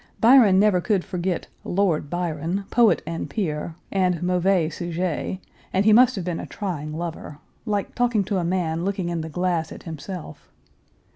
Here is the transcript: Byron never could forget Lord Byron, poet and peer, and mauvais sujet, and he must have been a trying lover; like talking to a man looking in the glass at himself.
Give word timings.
Byron 0.19 0.59
never 0.59 0.81
could 0.81 1.05
forget 1.05 1.45
Lord 1.63 2.09
Byron, 2.09 2.63
poet 2.71 3.03
and 3.05 3.29
peer, 3.29 3.75
and 3.91 4.23
mauvais 4.23 4.69
sujet, 4.71 5.37
and 5.71 5.85
he 5.85 5.93
must 5.93 6.15
have 6.15 6.25
been 6.25 6.39
a 6.39 6.47
trying 6.47 6.91
lover; 6.97 7.37
like 7.67 7.93
talking 7.93 8.23
to 8.23 8.39
a 8.39 8.43
man 8.43 8.83
looking 8.83 9.09
in 9.09 9.21
the 9.21 9.29
glass 9.29 9.71
at 9.71 9.83
himself. 9.83 10.49